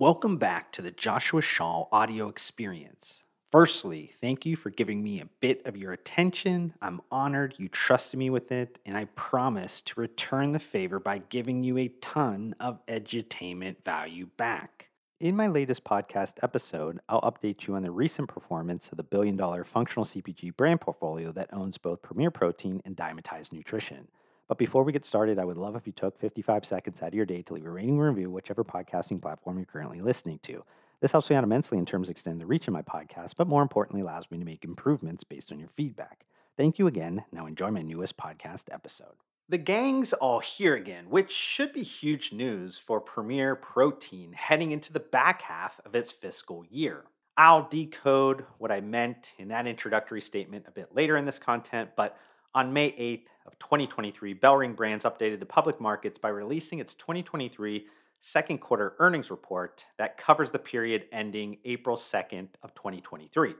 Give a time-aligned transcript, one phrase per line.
[0.00, 3.24] Welcome back to the Joshua Shaw audio experience.
[3.50, 6.72] Firstly, thank you for giving me a bit of your attention.
[6.80, 11.18] I'm honored you trusted me with it, and I promise to return the favor by
[11.18, 14.86] giving you a ton of edutainment value back.
[15.18, 19.36] In my latest podcast episode, I'll update you on the recent performance of the billion
[19.36, 24.06] dollar functional CPG brand portfolio that owns both Premier Protein and Dymatize Nutrition.
[24.48, 27.14] But before we get started, I would love if you took 55 seconds out of
[27.14, 30.64] your day to leave a rating and review, whichever podcasting platform you're currently listening to.
[31.00, 33.46] This helps me out immensely in terms of extending the reach of my podcast, but
[33.46, 36.24] more importantly, allows me to make improvements based on your feedback.
[36.56, 37.24] Thank you again.
[37.30, 39.14] Now enjoy my newest podcast episode.
[39.50, 44.92] The gang's all here again, which should be huge news for Premier Protein heading into
[44.92, 47.04] the back half of its fiscal year.
[47.36, 51.90] I'll decode what I meant in that introductory statement a bit later in this content,
[51.96, 52.18] but
[52.58, 57.86] on May 8th of 2023, Bellring Brands updated the public markets by releasing its 2023
[58.18, 63.54] second quarter earnings report that covers the period ending April 2nd of 2023.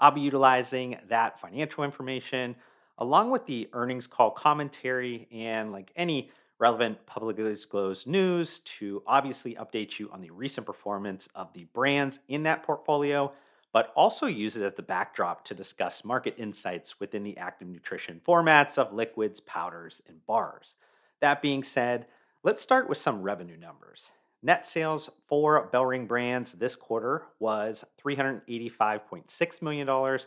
[0.00, 2.56] I'll be utilizing that financial information
[2.98, 6.28] along with the earnings call commentary and like any
[6.58, 12.18] relevant publicly disclosed news to obviously update you on the recent performance of the brands
[12.26, 13.30] in that portfolio,
[13.74, 18.20] but also use it as the backdrop to discuss market insights within the active nutrition
[18.26, 20.76] formats of liquids, powders, and bars.
[21.20, 22.06] That being said,
[22.44, 24.10] Let's start with some revenue numbers.
[24.42, 30.18] Net sales for Bellring Brands this quarter was $385.6 million.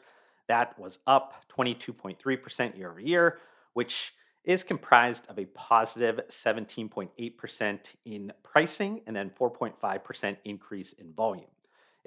[0.47, 3.37] That was up 22.3% year over year,
[3.73, 11.45] which is comprised of a positive 17.8% in pricing and then 4.5% increase in volume.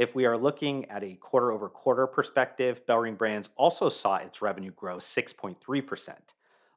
[0.01, 4.41] If we are looking at a quarter over quarter perspective, Bellring Brands also saw its
[4.41, 6.15] revenue grow 6.3%.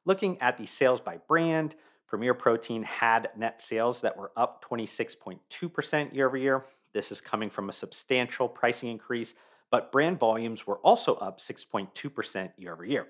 [0.04, 1.74] Looking at the sales by brand,
[2.06, 6.66] Premier Protein had net sales that were up 26.2% year over year.
[6.92, 9.32] This is coming from a substantial pricing increase,
[9.70, 13.06] but brand volumes were also up 6.2% year over year.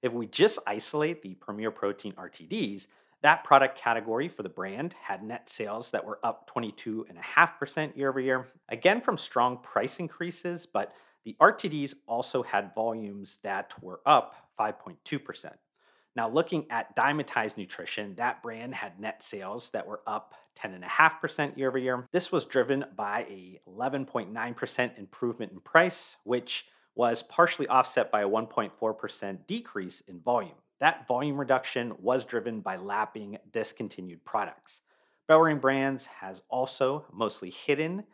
[0.00, 2.86] If we just isolate the Premier Protein RTDs,
[3.22, 8.20] that product category for the brand had net sales that were up 22.5% year over
[8.20, 10.92] year, again from strong price increases, but
[11.24, 15.52] the RTDs also had volumes that were up 5.2%.
[16.16, 21.68] Now, looking at Dymatize Nutrition, that brand had net sales that were up 10.5% year
[21.68, 22.06] over year.
[22.12, 26.66] This was driven by a 11.9% improvement in price, which
[26.96, 30.56] was partially offset by a 1.4% decrease in volume.
[30.80, 34.80] That volume reduction was driven by lapping discontinued products.
[35.28, 38.04] Bellring Brands has also mostly hidden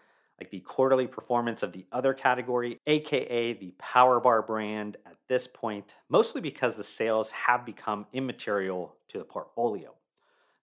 [0.41, 5.47] like the quarterly performance of the other category, aka the Power Bar brand, at this
[5.47, 9.95] point, mostly because the sales have become immaterial to the portfolio.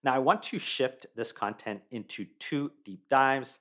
[0.04, 3.58] Now, I want to shift this content into two deep dives.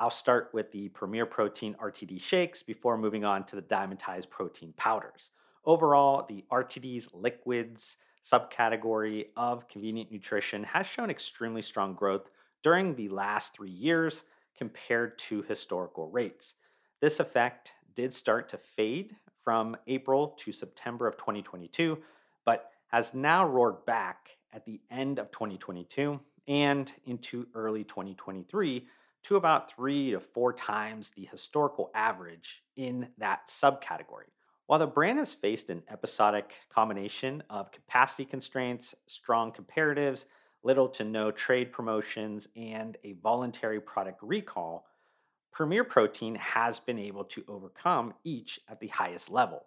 [0.00, 4.72] I'll start with the Premier Protein RTD shakes before moving on to the Dymatized protein
[4.76, 5.30] powders.
[5.64, 12.30] Overall, the RTDs liquids subcategory of convenient nutrition has shown extremely strong growth
[12.62, 14.24] during the last three years
[14.56, 16.54] compared to historical rates.
[17.00, 21.98] This effect did start to fade from April to September of 2022,
[22.44, 28.86] but has now roared back at the end of 2022 and into early 2023
[29.24, 34.30] to about three to four times the historical average in that subcategory.
[34.72, 40.24] While the brand has faced an episodic combination of capacity constraints, strong comparatives,
[40.62, 44.86] little to no trade promotions, and a voluntary product recall,
[45.52, 49.62] Premier Protein has been able to overcome each at the highest level.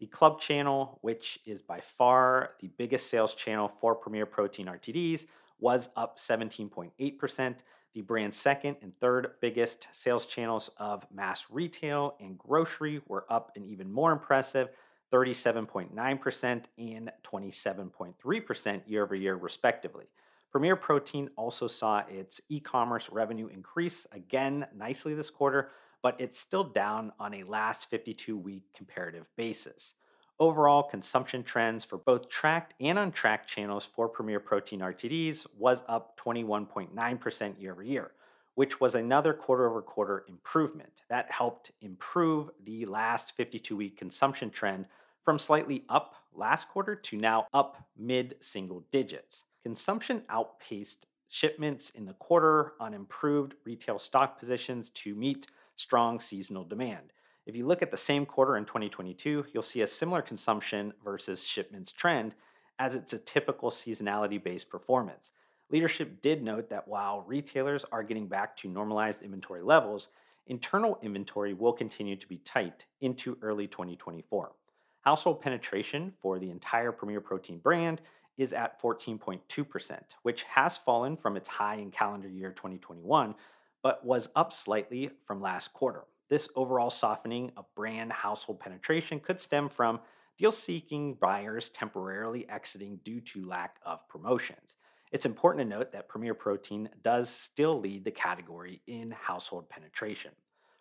[0.00, 5.24] The club channel, which is by far the biggest sales channel for Premier Protein RTDs,
[5.60, 7.54] was up 17.8%.
[7.94, 13.52] The brand's second and third biggest sales channels of mass retail and grocery were up
[13.54, 14.70] an even more impressive
[15.12, 20.06] 37.9% and 27.3% year over year, respectively.
[20.50, 25.70] Premier Protein also saw its e commerce revenue increase again nicely this quarter,
[26.02, 29.94] but it's still down on a last 52 week comparative basis.
[30.42, 36.18] Overall, consumption trends for both tracked and untracked channels for Premier Protein RTDs was up
[36.18, 38.10] 21.9% year over year,
[38.56, 41.02] which was another quarter over quarter improvement.
[41.08, 44.86] That helped improve the last 52 week consumption trend
[45.24, 49.44] from slightly up last quarter to now up mid single digits.
[49.62, 55.46] Consumption outpaced shipments in the quarter on improved retail stock positions to meet
[55.76, 57.12] strong seasonal demand.
[57.44, 61.44] If you look at the same quarter in 2022, you'll see a similar consumption versus
[61.44, 62.36] shipments trend
[62.78, 65.32] as it's a typical seasonality based performance.
[65.70, 70.08] Leadership did note that while retailers are getting back to normalized inventory levels,
[70.46, 74.52] internal inventory will continue to be tight into early 2024.
[75.00, 78.02] Household penetration for the entire Premier Protein brand
[78.38, 83.34] is at 14.2%, which has fallen from its high in calendar year 2021,
[83.82, 86.04] but was up slightly from last quarter.
[86.32, 90.00] This overall softening of brand household penetration could stem from
[90.38, 94.76] deal seeking buyers temporarily exiting due to lack of promotions.
[95.10, 100.30] It's important to note that Premier Protein does still lead the category in household penetration.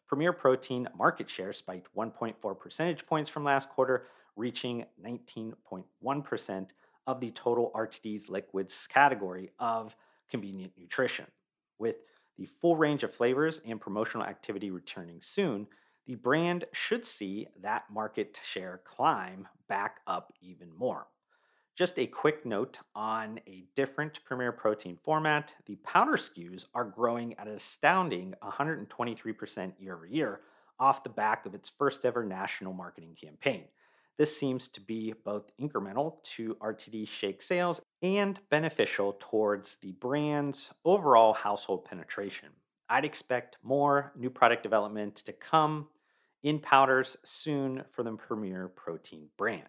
[0.07, 4.07] Premier Protein market share spiked 1.4 percentage points from last quarter,
[4.37, 6.67] reaching 19.1%
[7.07, 9.97] of the total RTD's liquids category of
[10.29, 11.25] convenient nutrition.
[11.77, 11.97] With
[12.41, 15.67] the full range of flavors and promotional activity returning soon,
[16.07, 21.05] the brand should see that market share climb back up even more.
[21.75, 27.37] Just a quick note on a different Premier Protein format the powder SKUs are growing
[27.37, 30.41] at an astounding 123% year over year
[30.79, 33.65] off the back of its first ever national marketing campaign.
[34.21, 40.69] This seems to be both incremental to RTD shake sales and beneficial towards the brand's
[40.85, 42.49] overall household penetration.
[42.87, 45.87] I'd expect more new product development to come
[46.43, 49.63] in powders soon for the Premier Protein brand.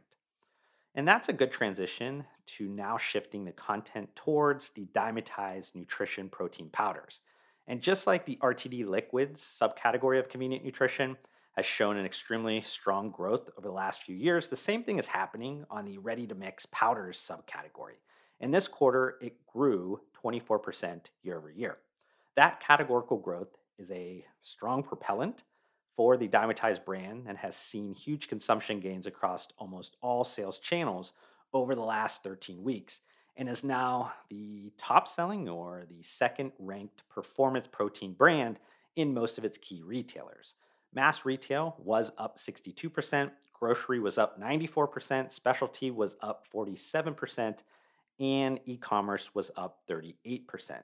[0.94, 2.26] And that's a good transition
[2.58, 7.22] to now shifting the content towards the Dymatize nutrition protein powders.
[7.66, 11.16] And just like the RTD liquids subcategory of convenient nutrition
[11.52, 15.06] has shown an extremely strong growth over the last few years, the same thing is
[15.06, 17.96] happening on the ready to mix powders subcategory.
[18.40, 21.78] In this quarter, it grew 24% year over year.
[22.36, 25.42] That categorical growth is a strong propellant
[25.94, 31.12] for the Dymatize brand and has seen huge consumption gains across almost all sales channels
[31.52, 33.02] over the last 13 weeks
[33.36, 38.58] and is now the top selling or the second ranked performance protein brand
[38.96, 40.54] in most of its key retailers.
[40.94, 47.58] Mass retail was up 62%, grocery was up 94%, specialty was up 47%,
[48.20, 50.82] and e commerce was up 38%.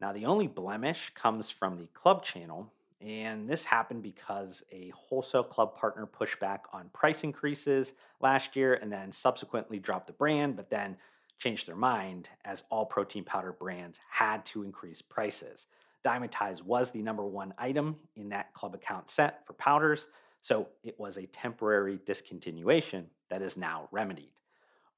[0.00, 5.44] Now, the only blemish comes from the club channel, and this happened because a wholesale
[5.44, 10.56] club partner pushed back on price increases last year and then subsequently dropped the brand,
[10.56, 10.96] but then
[11.38, 15.66] changed their mind as all protein powder brands had to increase prices.
[16.04, 20.08] Dymatize was the number one item in that club account set for powders,
[20.42, 24.30] so it was a temporary discontinuation that is now remedied.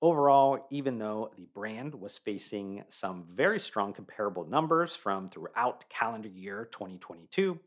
[0.03, 6.29] Overall, even though the brand was facing some very strong comparable numbers from throughout calendar
[6.29, 7.59] year 2022,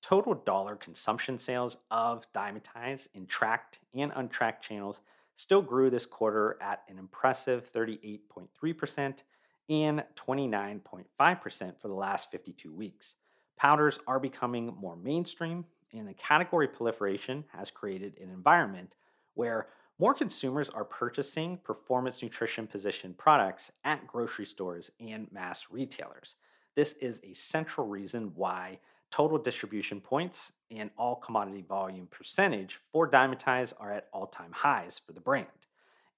[0.00, 5.00] total dollar consumption sales of Dymatize in tracked and untracked channels
[5.34, 9.22] still grew this quarter at an impressive 38.3%
[9.68, 13.16] and 29.5% for the last 52 weeks.
[13.56, 18.96] Powders are becoming more mainstream, and the category proliferation has created an environment
[19.34, 19.68] where
[19.98, 26.36] more consumers are purchasing performance nutrition position products at grocery stores and mass retailers.
[26.74, 28.78] This is a central reason why
[29.10, 34.98] total distribution points and all commodity volume percentage for Dymatize are at all time highs
[34.98, 35.46] for the brand,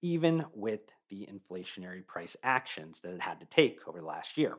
[0.02, 4.56] even with the inflationary price actions that it had to take over the last year.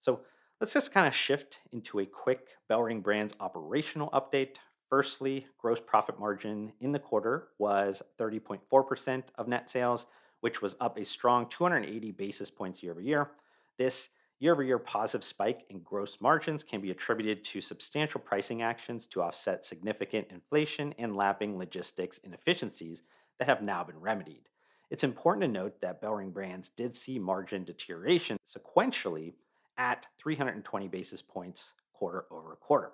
[0.00, 0.20] So
[0.60, 4.56] let's just kind of shift into a quick BellRing Brands operational update.
[4.88, 10.06] Firstly, gross profit margin in the quarter was 30.4% of net sales,
[10.40, 13.30] which was up a strong 280 basis points year over year.
[13.78, 14.08] This
[14.42, 19.06] Year over year positive spike in gross margins can be attributed to substantial pricing actions
[19.06, 23.04] to offset significant inflation and lapping logistics inefficiencies
[23.38, 24.48] that have now been remedied.
[24.92, 29.32] It's important to note that BellRing Brands did see margin deterioration sequentially
[29.78, 32.90] at 320 basis points quarter over quarter.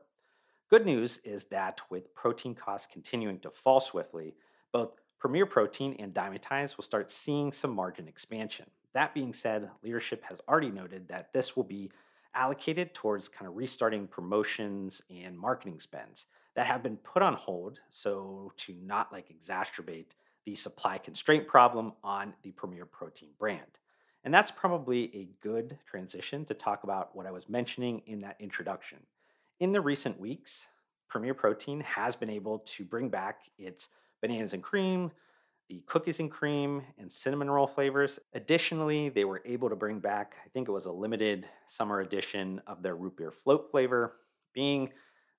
[0.71, 4.37] Good news is that with protein costs continuing to fall swiftly,
[4.71, 8.67] both Premier Protein and Dymatize will start seeing some margin expansion.
[8.95, 11.91] That being said, leadership has already noted that this will be
[12.33, 17.81] allocated towards kind of restarting promotions and marketing spends that have been put on hold
[17.91, 20.13] so to not like exacerbate
[20.49, 23.79] the supply constraint problem on the Premier Protein brand.
[24.25, 28.37] And that's probably a good transition to talk about what I was mentioning in that
[28.41, 28.97] introduction.
[29.61, 30.67] In the recent weeks,
[31.07, 33.91] Premier Protein has been able to bring back its
[34.23, 35.11] bananas and cream,
[35.69, 38.19] the cookies and cream and cinnamon roll flavors.
[38.33, 42.63] Additionally, they were able to bring back, I think it was a limited summer edition
[42.67, 44.15] of their root beer float flavor,
[44.55, 44.89] being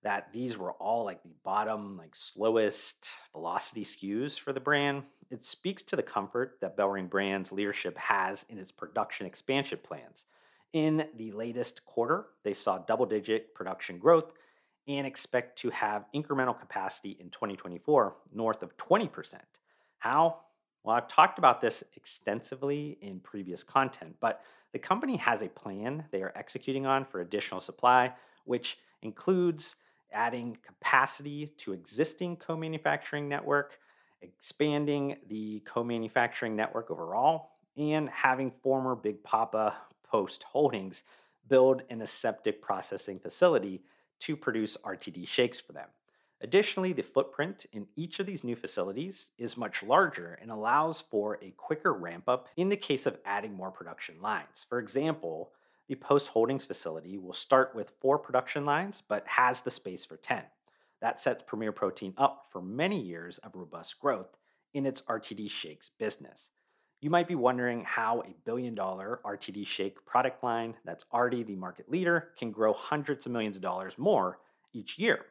[0.03, 5.03] that these were all like the bottom, like slowest velocity SKUs for the brand.
[5.29, 10.25] It speaks to the comfort that BellRing Brands leadership has in its production expansion plans.
[10.73, 14.31] In the latest quarter, they saw double digit production growth
[14.87, 19.35] and expect to have incremental capacity in 2024 north of 20%.
[19.99, 20.37] How?
[20.83, 24.41] Well, I've talked about this extensively in previous content, but
[24.71, 28.13] the company has a plan they are executing on for additional supply,
[28.45, 29.75] which includes
[30.11, 33.79] adding capacity to existing co manufacturing network,
[34.21, 41.03] expanding the co manufacturing network overall, and having former Big Papa Post Holdings
[41.47, 43.81] build an aseptic processing facility
[44.19, 45.87] to produce RTD shakes for them.
[46.41, 51.37] Additionally, the footprint in each of these new facilities is much larger and allows for
[51.41, 54.65] a quicker ramp up in the case of adding more production lines.
[54.69, 55.51] For example,
[55.89, 60.17] the Post Holdings facility will start with four production lines but has the space for
[60.17, 60.43] 10.
[61.01, 64.37] That sets Premier Protein up for many years of robust growth
[64.75, 66.51] in its RTD shakes business.
[67.01, 71.55] You might be wondering how a billion dollar RTD shake product line that's already the
[71.55, 74.37] market leader can grow hundreds of millions of dollars more
[74.73, 75.25] each year.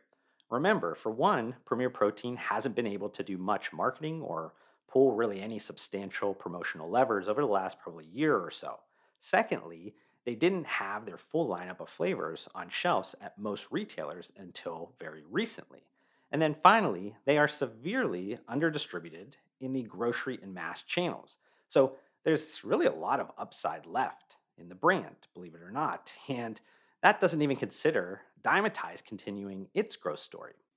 [0.50, 4.54] Remember, for one, Premier Protein hasn't been able to do much marketing or
[4.90, 8.80] pull really any substantial promotional levers over the last probably year or so.
[9.20, 9.94] Secondly,
[10.28, 15.22] they didn't have their full lineup of flavors on shelves at most retailers until very
[15.30, 15.86] recently.
[16.30, 21.38] And then finally, they are severely underdistributed in the grocery and mass channels.
[21.70, 21.94] So
[22.24, 26.12] there's really a lot of upside left in the brand, believe it or not.
[26.28, 26.60] And
[27.02, 30.56] that doesn't even consider Dymatize continuing its growth story.